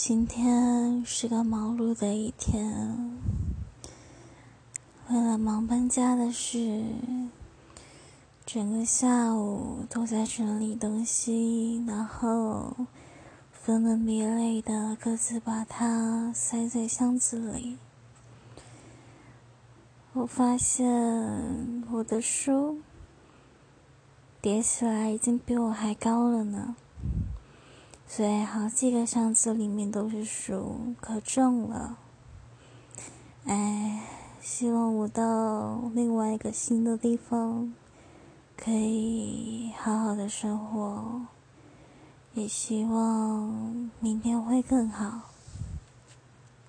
[0.00, 3.18] 今天是个忙碌的一天，
[5.08, 6.84] 为了忙搬家的事，
[8.46, 12.76] 整个下午都在整理东西，然后
[13.50, 17.76] 分门别类的各自把它塞在箱子里。
[20.12, 22.78] 我发现我的书
[24.40, 26.76] 叠起来已经比我还高了呢。
[28.10, 31.98] 所以好几个箱子里面都是书，可重了。
[33.44, 34.02] 哎，
[34.40, 37.72] 希望我到另外一个新的地方
[38.56, 41.20] 可以好好的生活，
[42.32, 45.27] 也希望明天会更好。